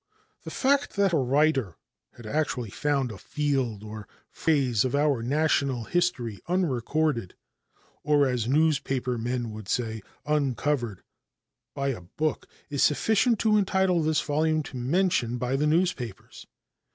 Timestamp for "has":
2.13-2.25